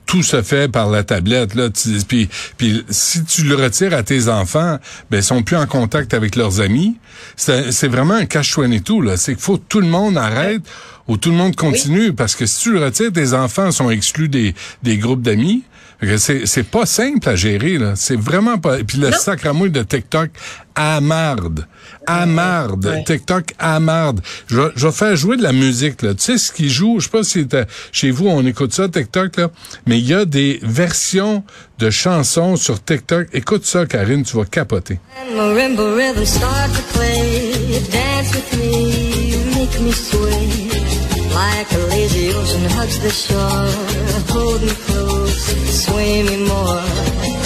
Tout 0.06 0.22
se 0.22 0.42
fait 0.42 0.70
par 0.70 0.90
la 0.90 1.04
tablette 1.04 1.56
là. 1.56 1.70
Puis, 2.08 2.30
puis 2.58 2.84
si 2.90 3.24
tu 3.24 3.44
le 3.44 3.56
retires 3.56 3.94
à 3.94 4.04
tes 4.04 4.28
enfants, 4.28 4.78
ben 5.10 5.18
ils 5.18 5.24
sont 5.24 5.44
plus 5.44 5.56
en 5.56 5.66
contact 5.66 6.14
avec 6.14 6.36
leurs 6.36 6.60
amis. 6.60 6.98
C'est 7.38 7.88
vraiment 7.88 8.16
un 8.16 8.26
cache 8.26 8.58
et 8.60 8.82
tout 8.82 9.02
là. 9.02 9.16
C'est 9.16 9.34
qu'il 9.34 9.42
faut 9.42 9.58
que 9.58 9.64
tout 9.70 9.80
le 9.80 9.88
monde 9.88 10.18
arrête 10.18 10.62
ou 11.08 11.16
tout 11.16 11.32
le 11.32 11.38
monde 11.38 11.56
continue 11.56 12.12
parce 12.12 12.36
que 12.36 12.46
si 12.46 12.64
tu 12.64 12.74
le 12.74 12.84
retires, 12.84 13.14
tes 13.14 13.34
enfants 13.34 13.72
sont 13.72 13.90
exclus 13.90 14.28
des, 14.28 14.54
des 14.84 14.98
groupes 14.98 15.22
d'amis. 15.22 15.64
C'est 16.18 16.68
pas 16.68 16.86
simple 16.86 17.28
à 17.30 17.36
gérer, 17.36 17.78
là. 17.78 17.94
C'est 17.96 18.20
vraiment 18.20 18.58
pas. 18.58 18.80
Et 18.80 18.84
puis 18.84 18.98
le 18.98 19.12
sacramouille 19.12 19.72
de 19.72 19.84
TikTok 19.84 20.30
à 20.76 21.00
marde. 21.02 21.68
À 22.06 22.26
marde. 22.26 23.04
TikTok 23.06 23.54
à 23.60 23.80
marde. 23.80 24.22
Je, 24.48 24.72
je 24.76 24.88
vais 24.88 24.94
faire 24.94 25.16
jouer 25.16 25.38
de 25.38 25.44
la 25.44 25.54
musique, 25.54 26.02
là. 26.02 26.14
Tu 26.14 26.24
sais 26.24 26.38
ce 26.38 26.52
qui 26.52 26.70
joue, 26.70 27.00
je 27.00 27.06
sais 27.06 27.12
pas 27.12 27.24
si 27.24 27.48
chez 27.92 28.12
vous 28.12 28.28
on 28.28 28.46
écoute 28.46 28.74
ça, 28.74 28.90
TikTok, 28.90 29.38
là. 29.38 29.50
Mais 29.86 30.00
il 30.00 30.08
y 30.08 30.14
a 30.14 30.26
des 30.26 30.60
versions 30.64 31.44
de 31.80 31.90
chansons 31.90 32.56
sur 32.56 32.84
TikTok. 32.84 33.28
Écoute 33.34 33.66
ça, 33.66 33.86
Karine, 33.86 34.24
tu 34.24 34.38
vas 34.38 34.46
capoter. 34.46 35.00
Like 41.34 41.72
a 41.74 41.78
lazy 41.90 42.34
ocean 42.34 42.70
hugs 42.70 43.00
the 43.00 43.10
shore. 43.10 43.70
Hold 44.34 44.62
me 44.62 44.74
close, 44.86 45.84
sway 45.84 46.24
me 46.24 46.38
more. 46.48 47.43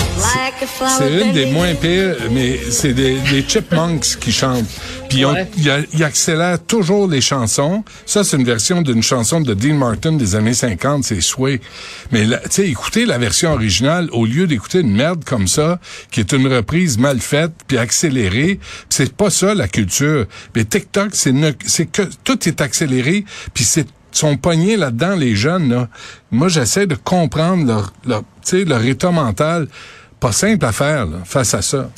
C'est 0.98 1.22
une 1.26 1.32
des 1.34 1.46
moins 1.48 1.74
pires, 1.76 2.16
mais 2.32 2.60
c'est 2.70 2.94
des, 2.94 3.18
des 3.20 3.44
chipmunks 3.48 4.18
qui 4.20 4.32
chantent. 4.32 4.66
Puis 5.10 5.24
on- 5.26 5.32
Ouais. 5.34 5.48
il 5.58 5.70
a- 5.70 5.80
il 5.94 6.04
accélère 6.04 6.62
toujours 6.64 7.08
les 7.08 7.22
chansons. 7.22 7.84
Ça, 8.06 8.24
c'est 8.24 8.38
une 8.38 8.44
version 8.44 8.82
d'une 8.82 9.02
chanson 9.04 9.40
de 9.42 9.54
Dean 9.54 9.76
Martin 9.76 10.14
des 10.14 10.36
années 10.36 10.54
50, 10.54 11.04
c'est 11.04 11.22
Sway. 11.22 11.62
Mais 12.12 12.26
là, 12.26 12.38
tu 12.44 12.50
sais, 12.52 12.68
écoutez 12.68 13.06
la 13.06 13.18
version 13.18 13.54
originale 13.54 14.10
au 14.12 14.26
lieu 14.26 14.48
d'écouter 14.48 14.80
une 14.82 14.94
merde 14.96 15.24
comme 15.24 15.48
ça, 15.48 15.80
qui 16.12 16.20
est 16.20 16.32
une 16.34 16.48
reprise 16.54 16.98
mal 16.98 17.20
faite 17.20 17.52
puis 17.68 17.78
accélérée. 17.78 18.60
C'est 18.90 19.14
pas 19.14 19.30
ça 19.30 19.54
la 19.54 19.68
culture. 19.68 20.26
Mais 20.56 20.66
TikTok, 20.66 21.10
c'est 21.14 21.32
ne- 21.32 21.52
c'est 21.66 21.86
que 21.86 22.02
tout 22.24 22.48
est 22.48 22.62
accéléré, 22.62 23.24
puis 23.54 23.64
c'est 23.64 23.88
sont 24.10 24.38
pognés 24.38 24.78
là-dedans 24.78 25.16
les 25.16 25.36
jeunes 25.36 25.70
là. 25.70 25.90
Moi, 26.32 26.48
j'essaie 26.48 26.88
de 26.88 26.96
comprendre 26.96 27.68
leur 27.68 27.94
leur 28.08 28.22
tu 28.44 28.60
sais 28.60 28.64
leur 28.66 28.84
état 28.84 29.12
mental. 29.12 29.68
Pas 30.20 30.32
simple 30.32 30.66
à 30.66 30.72
faire 30.72 31.08
face 31.26 31.54
à 31.54 31.62
ça. 31.62 31.90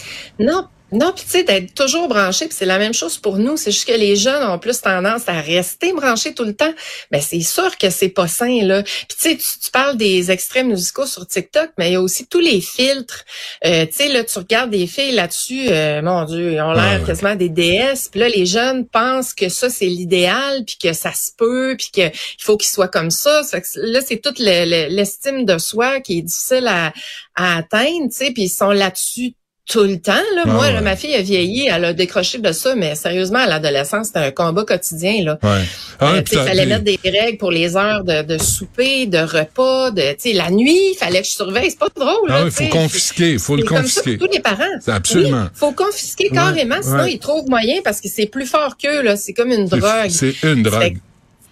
Non, 0.91 1.11
puis 1.15 1.23
tu 1.25 1.31
sais, 1.31 1.43
d'être 1.43 1.73
toujours 1.75 2.07
branché, 2.07 2.47
puis 2.47 2.55
c'est 2.57 2.65
la 2.65 2.79
même 2.79 2.93
chose 2.93 3.17
pour 3.17 3.37
nous. 3.37 3.57
C'est 3.57 3.71
juste 3.71 3.87
que 3.87 3.93
les 3.93 4.15
jeunes 4.15 4.43
ont 4.49 4.57
plus 4.57 4.81
tendance 4.81 5.23
à 5.27 5.39
rester 5.39 5.93
branchés 5.93 6.33
tout 6.33 6.43
le 6.45 6.55
temps. 6.55 6.73
Ben 7.11 7.21
c'est 7.21 7.41
sûr 7.41 7.77
que 7.77 7.89
c'est 7.89 8.09
pas 8.09 8.27
sain, 8.27 8.63
là. 8.63 8.81
Puis 8.83 9.05
tu 9.09 9.29
sais, 9.31 9.37
tu- 9.37 9.69
parles 9.71 9.97
des 9.97 10.31
extraits 10.31 10.65
musicaux 10.65 11.05
sur 11.05 11.27
TikTok, 11.27 11.69
mais 11.77 11.89
il 11.89 11.93
y 11.93 11.95
a 11.95 12.01
aussi 12.01 12.25
tous 12.25 12.39
les 12.39 12.59
filtres. 12.59 13.23
Euh, 13.65 13.85
tu 13.85 13.93
sais, 13.93 14.07
là, 14.09 14.23
tu 14.23 14.39
regardes 14.39 14.71
des 14.71 14.87
filles 14.87 15.11
là-dessus, 15.11 15.67
euh, 15.69 16.01
mon 16.01 16.23
Dieu, 16.25 16.53
ils 16.53 16.61
ont 16.61 16.71
l'air 16.73 16.83
Ah 16.95 16.99
ouais. 16.99 17.05
quasiment 17.05 17.35
des 17.35 17.49
déesses. 17.49 18.07
Puis 18.09 18.19
là, 18.19 18.29
les 18.29 18.47
jeunes 18.47 18.87
pensent 18.87 19.35
que 19.35 19.47
ça, 19.47 19.69
c'est 19.69 19.85
l'idéal, 19.85 20.63
puis 20.65 20.77
que 20.81 20.91
ça 20.93 21.13
se 21.13 21.29
peut, 21.37 21.75
puis 21.77 21.89
qu'il 21.91 22.11
faut 22.39 22.57
qu'ils 22.57 22.69
soient 22.69 22.87
comme 22.87 23.11
ça. 23.11 23.43
Ça 23.43 23.57
fait 23.57 23.61
que 23.61 23.67
là, 23.79 23.99
c'est 24.01 24.17
toute 24.17 24.39
le- 24.39 24.65
le- 24.65 24.87
l'estime 24.95 25.45
de 25.45 25.59
soi 25.59 25.99
qui 25.99 26.17
est 26.17 26.21
difficile 26.23 26.65
à, 26.67 26.91
à 27.35 27.57
atteindre, 27.57 28.09
tu 28.09 28.15
sais, 28.25 28.31
puis 28.31 28.43
ils 28.45 28.49
sont 28.49 28.71
là-dessus 28.71 29.33
tout 29.69 29.83
le 29.83 29.99
temps. 30.01 30.13
Là. 30.35 30.41
Ah 30.45 30.47
Moi, 30.47 30.61
ouais. 30.65 30.73
là, 30.73 30.81
ma 30.81 30.95
fille 30.95 31.13
a 31.13 31.21
vieilli, 31.21 31.67
elle 31.71 31.85
a 31.85 31.93
décroché 31.93 32.39
de 32.39 32.51
ça, 32.51 32.73
mais 32.75 32.95
sérieusement, 32.95 33.37
à 33.39 33.45
l'adolescence, 33.47 34.07
c'était 34.07 34.19
un 34.19 34.31
combat 34.31 34.63
quotidien. 34.65 35.23
Là. 35.23 35.37
Ouais. 35.43 35.61
Ah, 35.99 36.13
Euh, 36.13 36.15
sais, 36.27 36.35
t'as- 36.37 36.45
fallait 36.45 36.65
mettre 36.65 36.83
des 36.83 36.99
règles 37.05 37.37
pour 37.37 37.51
les 37.51 37.77
heures 37.77 38.03
de, 38.03 38.23
de 38.23 38.37
souper, 38.39 39.05
de 39.05 39.19
repas, 39.19 39.91
de 39.91 40.01
tu 40.13 40.15
sais, 40.31 40.33
la 40.33 40.49
nuit, 40.49 40.95
fallait 40.99 41.21
que 41.21 41.27
je 41.27 41.33
surveille. 41.33 41.69
C'est 41.69 41.77
pas 41.79 41.89
drôle. 41.95 42.29
Ah 42.29 42.43
oui, 42.45 42.49
tu 42.51 42.63
faut 42.63 42.69
confisquer, 42.69 43.37
faut 43.37 43.55
le 43.55 43.61
C'est 43.61 43.67
comme 43.67 43.77
ça 43.85 44.01
confisquer. 44.01 44.17
tous 44.17 44.31
les 44.33 44.39
parents. 44.39 44.63
Absolument. 44.87 45.43
Oui, 45.43 45.49
faut 45.53 45.71
confisquer 45.71 46.29
Ouais, 46.29 46.35
carrément, 46.35 46.81
sinon 46.81 47.05
ils 47.05 47.19
trouvent 47.19 47.47
moyen 47.47 47.81
parce 47.83 48.01
que 48.01 48.09
c'est 48.09 48.25
plus 48.25 48.47
fort 48.47 48.75
qu'eux. 48.75 49.03
là. 49.03 49.15
C'est 49.17 49.33
comme 49.33 49.51
une 49.51 49.65
drogue. 49.65 50.09
C'est 50.09 50.33
une 50.43 50.63
drogue. 50.63 50.97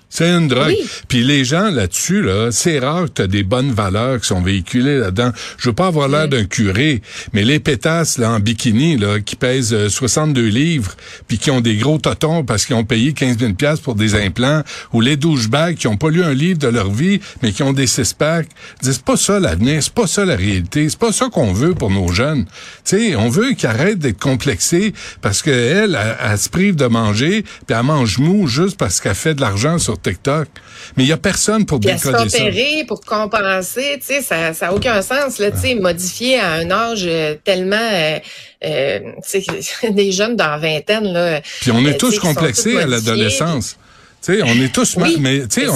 C'est 0.09 0.29
une 0.29 0.47
drogue. 0.47 0.67
Oui. 0.69 0.89
Puis 1.09 1.23
les 1.23 1.43
gens 1.43 1.69
là-dessus, 1.69 2.21
là, 2.21 2.49
c'est 2.51 2.79
rare 2.79 3.05
que 3.05 3.23
tu 3.23 3.27
des 3.27 3.43
bonnes 3.43 3.71
valeurs 3.71 4.21
qui 4.21 4.27
sont 4.27 4.41
véhiculées 4.41 4.99
là-dedans. 4.99 5.31
Je 5.57 5.69
veux 5.69 5.75
pas 5.75 5.87
avoir 5.87 6.07
l'air 6.07 6.29
d'un 6.29 6.45
curé, 6.45 7.01
mais 7.33 7.43
les 7.43 7.59
pétasses 7.59 8.17
là, 8.17 8.31
en 8.31 8.39
bikini 8.39 8.97
là, 8.97 9.19
qui 9.19 9.35
pèsent 9.35 9.73
euh, 9.73 9.89
62 9.89 10.47
livres, 10.47 10.95
puis 11.27 11.37
qui 11.37 11.51
ont 11.51 11.59
des 11.59 11.75
gros 11.75 11.97
totons 11.97 12.45
parce 12.45 12.65
qu'ils 12.65 12.75
ont 12.75 12.85
payé 12.85 13.13
15 13.13 13.37
000 13.37 13.53
piastres 13.53 13.83
pour 13.83 13.95
des 13.95 14.15
implants, 14.15 14.63
ou 14.93 15.01
les 15.01 15.17
douchebags 15.17 15.75
qui 15.75 15.87
ont 15.87 15.97
pas 15.97 16.09
lu 16.09 16.23
un 16.23 16.33
livre 16.33 16.59
de 16.59 16.67
leur 16.67 16.89
vie, 16.89 17.19
mais 17.43 17.51
qui 17.51 17.63
ont 17.63 17.73
des 17.73 17.87
six-packs, 17.87 18.47
disent 18.81 18.93
c'est 18.93 19.03
pas 19.03 19.17
ça 19.17 19.39
l'avenir, 19.39 19.83
c'est 19.83 19.93
pas 19.93 20.07
ça 20.07 20.23
la 20.23 20.37
réalité, 20.37 20.89
c'est 20.89 20.99
pas 20.99 21.11
ça 21.11 21.27
qu'on 21.29 21.51
veut 21.51 21.73
pour 21.73 21.91
nos 21.91 22.07
jeunes. 22.07 22.45
Tu 22.85 22.97
sais, 22.97 23.15
on 23.17 23.29
veut 23.29 23.51
qu'ils 23.51 23.67
arrêtent 23.67 23.99
d'être 23.99 24.19
complexés 24.19 24.93
parce 25.21 25.41
que 25.41 25.51
elle, 25.51 25.99
elle, 26.01 26.17
elle 26.31 26.37
se 26.37 26.49
prive 26.49 26.75
de 26.75 26.85
manger, 26.85 27.43
puis 27.43 27.75
elle 27.77 27.83
mange 27.83 28.19
mou 28.19 28.47
juste 28.47 28.77
parce 28.77 29.01
qu'elle 29.01 29.15
fait 29.15 29.35
de 29.35 29.41
l'argent 29.41 29.77
sur 29.77 29.96
TikTok. 30.01 30.47
Mais 30.95 31.03
il 31.03 31.09
y 31.09 31.11
a 31.11 31.17
personne 31.17 31.65
pour 31.65 31.79
Puis 31.79 31.91
décoder 31.91 32.29
ça. 32.29 32.85
pour 32.87 33.01
compenser, 33.01 33.97
tu 33.99 34.13
sais, 34.13 34.21
ça 34.21 34.53
ça 34.53 34.69
a 34.69 34.73
aucun 34.73 35.01
sens 35.01 35.39
là, 35.39 35.51
tu 35.51 35.59
sais, 35.59 35.75
modifier 35.75 36.39
à 36.39 36.53
un 36.53 36.71
âge 36.71 37.05
euh, 37.05 37.35
tellement 37.43 37.75
euh, 37.77 38.19
euh, 38.63 38.99
tu 39.29 39.41
sais 39.41 39.91
des 39.91 40.11
jeunes 40.11 40.35
dans 40.35 40.51
la 40.51 40.57
vingtaine 40.57 41.11
là. 41.11 41.41
Puis 41.61 41.71
on 41.71 41.85
est 41.85 41.97
tous 41.97 42.19
complexés 42.19 42.77
à 42.77 42.85
l'adolescence. 42.85 43.77
Tu 44.25 44.33
sais, 44.35 44.43
on 44.43 44.61
est 44.61 44.73
tous 44.73 44.97
mal, 44.97 45.09
Oui, 45.09 45.17
mais 45.21 45.47
tu 45.47 45.61
sais, 45.61 45.67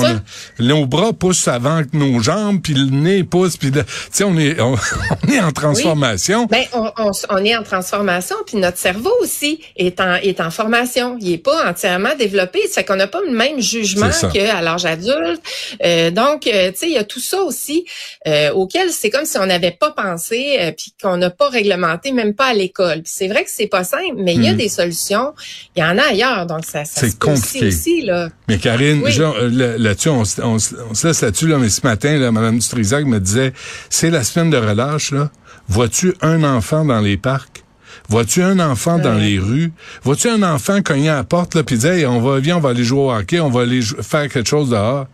c'est 0.57 0.63
nos 0.63 0.85
bras 0.85 1.13
poussent 1.13 1.47
avant 1.47 1.83
que 1.83 1.95
nos 1.95 2.19
jambes, 2.21 2.59
puis 2.61 2.73
le 2.73 2.85
nez 2.89 3.23
pousse, 3.23 3.55
puis 3.55 3.71
de- 3.71 3.81
tu 3.81 3.87
sais, 4.11 4.23
on 4.25 4.37
est 4.37 4.59
on, 4.59 4.75
on 5.27 5.31
est 5.31 5.39
en 5.39 5.51
transformation. 5.51 6.47
Ben, 6.47 6.63
on, 6.73 6.91
on, 6.97 7.11
on 7.29 7.45
est 7.45 7.55
en 7.55 7.63
transformation, 7.63 8.35
puis 8.45 8.57
notre 8.57 8.77
cerveau 8.77 9.11
aussi 9.21 9.61
est 9.77 10.01
en, 10.01 10.15
est 10.15 10.41
en 10.41 10.51
formation. 10.51 11.17
Il 11.21 11.31
est 11.31 11.37
pas 11.37 11.69
entièrement 11.69 12.09
développé. 12.17 12.59
Fait 12.67 12.83
qu'on 12.83 12.95
n'a 12.97 13.07
pas 13.07 13.21
le 13.25 13.31
même 13.31 13.61
jugement 13.61 14.11
C'est 14.11 14.29
qu'à 14.31 14.61
l'âge 14.61 14.85
adulte. 14.85 15.41
Euh, 15.85 16.11
donc, 16.11 16.45
euh, 16.47 16.71
tu 16.71 16.77
sais, 16.79 16.87
il 16.87 16.93
y 16.93 16.97
a 16.97 17.03
tout 17.05 17.21
ça 17.21 17.41
aussi 17.43 17.85
euh, 18.27 18.51
auquel 18.51 18.89
c'est 18.89 19.09
comme 19.11 19.25
si 19.25 19.37
on 19.37 19.45
n'avait 19.45 19.71
pas 19.79 19.91
pensé, 19.91 20.57
euh, 20.59 20.71
puis 20.71 20.93
qu'on 21.01 21.15
n'a 21.15 21.29
pas 21.29 21.47
réglementé, 21.49 22.11
même 22.11 22.33
pas 22.33 22.47
à 22.47 22.53
l'école. 22.53 23.01
C'est 23.05 23.27
vrai 23.27 23.43
que 23.45 23.49
c'est 23.53 23.67
pas 23.67 23.83
simple, 23.85 24.15
mais 24.17 24.33
il 24.33 24.43
y 24.43 24.47
a 24.47 24.51
Mhm. 24.51 24.57
des 24.57 24.67
solutions. 24.69 25.33
Il 25.75 25.79
y 25.79 25.83
en 25.83 25.97
a 25.97 26.03
ailleurs, 26.09 26.47
donc 26.47 26.65
ça, 26.65 26.83
ça 26.83 27.01
C'est 27.01 27.11
se 27.11 27.15
compliqué. 27.15 27.67
aussi 27.67 28.01
là. 28.01 28.29
Mais 28.47 28.57
Karine, 28.57 29.01
Oui. 29.03 29.11
euh, 29.19 29.49
là- 29.49 29.77
là-dessus, 29.77 30.09
on, 30.09 30.25
se- 30.25 30.41
on, 30.41 30.59
se- 30.59 30.75
on 30.89 30.93
se 30.93 31.07
laisse 31.07 31.21
là-dessus, 31.21 31.47
là, 31.47 31.57
mais 31.57 31.69
ce 31.69 31.81
matin, 31.85 32.17
là, 32.17 32.31
Mme 32.31 32.59
Dutrisac 32.59 33.05
me 33.05 33.19
disait, 33.19 33.53
c'est 33.89 34.09
la 34.09 34.23
semaine 34.23 34.49
de 34.49 34.57
relâche, 34.57 35.11
là. 35.11 35.29
Vois-tu 35.69 36.13
un 36.21 36.43
enfant 36.43 36.83
dans 36.83 36.99
les 36.99 37.17
parcs? 37.17 37.63
Vois-tu 38.09 38.41
un 38.41 38.59
enfant 38.59 38.97
dans 38.99 39.13
les 39.13 39.39
rues? 39.39 39.71
Vois-tu 40.03 40.27
un 40.29 40.43
enfant 40.43 40.81
cogner 40.81 41.09
à 41.09 41.15
la 41.17 41.23
porte, 41.23 41.55
là, 41.55 41.63
puis 41.63 41.77
dire, 41.77 41.91
Hey, 41.93 42.05
on 42.05 42.19
va, 42.19 42.39
viens, 42.39 42.57
on 42.57 42.59
va 42.59 42.69
aller 42.71 42.83
jouer 42.83 42.99
au 42.99 43.11
hockey, 43.11 43.39
on 43.39 43.49
va 43.49 43.61
aller 43.61 43.81
faire 43.81 44.27
quelque 44.27 44.49
chose 44.49 44.69
dehors? 44.69 45.07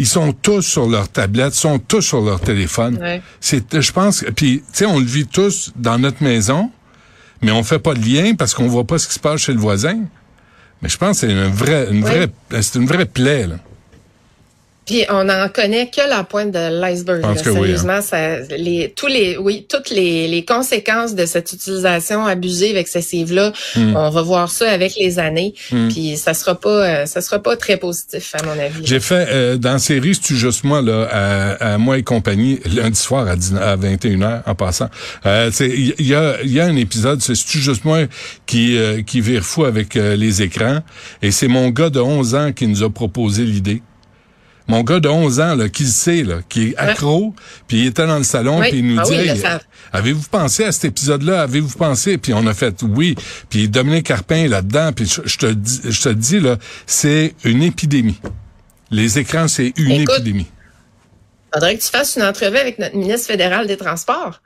Ils 0.00 0.06
sont 0.06 0.32
tous 0.32 0.62
sur 0.62 0.88
leur 0.88 1.08
tablette, 1.08 1.54
sont 1.54 1.78
tous 1.78 2.02
sur 2.02 2.20
leur 2.20 2.40
téléphone. 2.40 2.98
Ouais. 3.00 3.22
C'est, 3.40 3.80
je 3.80 3.92
pense, 3.92 4.20
que- 4.20 4.30
puis, 4.30 4.58
tu 4.60 4.78
sais, 4.78 4.86
on 4.86 4.98
le 4.98 5.04
vit 5.06 5.26
tous 5.26 5.72
dans 5.76 5.98
notre 5.98 6.22
maison, 6.22 6.70
mais 7.42 7.50
on 7.50 7.62
fait 7.62 7.78
pas 7.78 7.94
de 7.94 8.00
lien 8.04 8.34
parce 8.34 8.54
qu'on 8.54 8.68
voit 8.68 8.84
pas 8.86 8.98
ce 8.98 9.08
qui 9.08 9.14
se 9.14 9.18
passe 9.20 9.40
chez 9.40 9.52
le 9.52 9.58
voisin. 9.58 9.98
Mais 10.82 10.88
je 10.88 10.96
pense 10.96 11.20
que 11.20 11.26
c'est 11.26 11.32
une 11.32 11.46
vraie, 11.48 11.88
une 11.90 12.04
Oui. 12.04 12.10
vraie, 12.10 12.28
c'est 12.62 12.78
une 12.78 12.86
vraie 12.86 13.06
plaie, 13.06 13.46
là. 13.46 13.56
Puis 14.88 15.04
on 15.10 15.24
n'en 15.24 15.48
connaît 15.48 15.88
que 15.90 16.00
la 16.08 16.24
pointe 16.24 16.50
de 16.50 16.80
l'iceberg. 16.80 17.20
Que 17.22 17.26
oui, 17.28 17.36
hein. 17.38 17.52
Sérieusement, 17.52 18.00
ça, 18.02 18.38
les, 18.56 18.92
tous 18.96 19.06
les, 19.06 19.36
oui, 19.36 19.66
toutes 19.68 19.90
les, 19.90 20.26
les 20.28 20.44
conséquences 20.44 21.14
de 21.14 21.26
cette 21.26 21.52
utilisation 21.52 22.24
abusive, 22.26 22.76
excessive 22.76 23.32
là, 23.34 23.52
Hmm. 23.76 23.94
on 23.96 24.08
va 24.10 24.22
voir 24.22 24.50
ça 24.50 24.70
avec 24.70 24.94
les 24.98 25.18
années. 25.18 25.52
Puis 25.90 26.16
ça 26.16 26.32
sera 26.32 26.54
pas, 26.58 26.68
euh, 27.02 27.06
ça 27.06 27.20
sera 27.20 27.38
pas 27.38 27.56
très 27.56 27.76
positif 27.76 28.34
à 28.40 28.44
mon 28.46 28.52
avis. 28.58 28.80
J'ai 28.84 28.98
fait 29.00 29.26
euh, 29.30 29.56
dans 29.58 29.72
la 29.74 29.78
série 29.78 30.14
C'est-tu 30.14 30.36
juste 30.36 30.64
moi 30.64 30.80
là 30.80 31.06
à, 31.10 31.74
à 31.74 31.78
moi 31.78 31.98
et 31.98 32.02
compagnie 32.02 32.60
lundi 32.74 32.98
soir 32.98 33.28
à, 33.28 33.36
19 33.36 33.62
à 33.62 33.76
21h 33.76 34.42
en 34.46 34.54
passant. 34.54 34.88
Euh, 35.26 35.50
c'est- 35.52 35.68
Il 35.68 36.06
y, 36.06 36.14
a 36.14 36.36
il 36.42 36.50
y 36.52 36.60
a 36.60 36.64
un 36.64 36.76
épisode 36.76 37.20
c'est 37.20 37.34
juste 37.58 37.84
moi 37.84 38.00
qui 38.46 38.76
euh, 38.78 39.02
qui 39.02 39.20
vire 39.20 39.42
fou 39.44 39.64
avec 39.64 39.96
euh, 39.96 40.16
les 40.16 40.40
écrans? 40.42 40.78
Et 41.20 41.30
c'est 41.30 41.48
mon 41.48 41.68
gars 41.68 41.90
de 41.90 42.00
11 42.00 42.34
ans 42.34 42.52
qui 42.52 42.66
nous 42.66 42.82
a 42.82 42.90
proposé 42.90 43.44
l'idée. 43.44 43.82
Mon 44.68 44.82
gars 44.82 45.00
de 45.00 45.08
11 45.08 45.40
ans 45.40 45.54
là 45.54 45.68
qui 45.70 45.84
le 45.84 45.88
sait 45.88 46.22
là 46.24 46.36
qui 46.48 46.68
est 46.68 46.76
accro 46.76 47.34
puis 47.66 47.78
il 47.78 47.86
était 47.86 48.06
dans 48.06 48.18
le 48.18 48.24
salon 48.24 48.60
Oui. 48.60 48.68
puis 48.68 48.78
il 48.80 48.86
nous 48.86 49.00
Ah 49.00 49.04
dit 49.04 49.12
oui. 49.18 49.30
Avez-vous 49.92 50.28
pensé 50.30 50.64
à 50.64 50.72
cet 50.72 50.84
épisode-là? 50.84 51.40
Avez-vous 51.42 51.76
pensé? 51.76 52.18
Puis 52.18 52.34
on 52.34 52.46
a 52.46 52.52
fait 52.52 52.82
oui. 52.82 53.14
Puis 53.48 53.68
Dominique 53.68 54.06
Carpin 54.06 54.36
est 54.36 54.48
là-dedans. 54.48 54.92
Puis 54.92 55.06
je, 55.06 55.22
je 55.24 55.38
te 55.38 55.46
dis, 55.46 55.80
je 55.84 56.02
te 56.02 56.08
dis 56.10 56.40
là, 56.40 56.56
c'est 56.86 57.34
une 57.44 57.62
épidémie. 57.62 58.20
Les 58.90 59.18
écrans, 59.18 59.48
c'est 59.48 59.72
une 59.78 59.90
Écoute, 59.92 60.16
épidémie. 60.16 60.46
Faudrait 61.52 61.76
que 61.78 61.82
tu 61.82 61.88
fasses 61.88 62.16
une 62.16 62.22
entrevue 62.24 62.58
avec 62.58 62.78
notre 62.78 62.96
ministre 62.96 63.26
fédéral 63.28 63.66
des 63.66 63.78
Transports. 63.78 64.42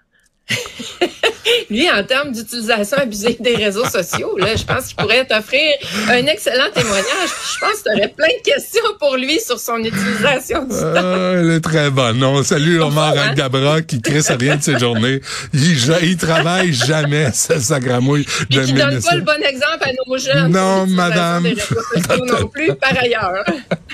Lui, 1.71 1.89
en 1.91 2.05
termes 2.05 2.33
d'utilisation 2.33 2.99
abusive 2.99 3.41
des 3.41 3.57
réseaux 3.57 3.85
sociaux, 3.87 4.37
là, 4.39 4.55
je 4.57 4.65
pense 4.65 4.89
qu'il 4.89 4.97
pourrait 4.97 5.25
t'offrir 5.25 5.71
un 6.09 6.27
excellent 6.27 6.71
témoignage. 6.75 7.05
Puis 7.07 7.55
je 7.55 7.61
pense 7.61 7.79
que 7.79 7.91
tu 7.91 7.97
aurais 7.97 8.09
plein 8.09 8.29
de 8.29 8.43
questions 8.43 8.85
pour 8.99 9.17
lui 9.17 9.41
sur 9.41 9.59
son 9.59 9.79
utilisation 9.79 10.65
du 10.65 10.71
temps. 10.71 10.93
Ah, 10.95 11.33
elle 11.37 11.51
est 11.51 11.61
très 11.61 11.91
bonne. 11.91 12.23
On 12.23 12.43
salue 12.43 12.81
Omar 12.81 13.15
hein? 13.17 13.29
Al-Gabra 13.31 13.83
qui 13.83 14.01
crée 14.01 14.23
ça 14.23 14.37
rien 14.37 14.57
de 14.57 14.63
ses 14.63 14.79
journées. 14.79 15.21
Il, 15.53 15.77
il 16.03 16.17
travaille 16.17 16.73
jamais, 16.73 17.33
ça, 17.33 17.59
sa 17.61 17.81
gramouille 17.81 18.27
de 18.51 18.61
qui 18.61 18.73
donne 18.73 19.01
pas 19.03 19.15
le 19.15 19.23
bon 19.23 19.43
exemple 19.43 19.83
à 19.83 19.93
nos 20.07 20.19
jeunes. 20.19 20.53
Non, 20.53 20.87
madame. 20.87 21.45
des 21.45 21.51
réseaux 21.51 21.83
sociaux 21.95 22.25
non 22.27 22.49
plus, 22.49 22.75
par 22.75 22.97
ailleurs. 22.99 23.45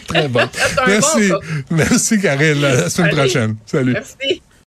Très 0.06 0.28
bon. 0.28 0.40
Merci. 0.86 1.28
bon, 1.28 1.40
ça. 1.40 1.64
Merci, 1.70 2.20
Karine. 2.20 2.64
À 2.64 2.74
la 2.74 2.90
semaine 2.90 3.10
Salut. 3.10 3.16
prochaine. 3.16 3.56
Salut. 3.66 3.92
Merci. 3.92 4.42